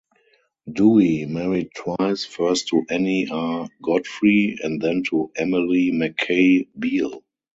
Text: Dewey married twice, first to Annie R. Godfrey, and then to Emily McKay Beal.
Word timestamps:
Dewey 0.71 1.27
married 1.27 1.69
twice, 1.75 2.25
first 2.25 2.69
to 2.69 2.81
Annie 2.89 3.27
R. 3.29 3.69
Godfrey, 3.83 4.57
and 4.63 4.81
then 4.81 5.03
to 5.11 5.29
Emily 5.35 5.91
McKay 5.91 6.67
Beal. 6.79 7.23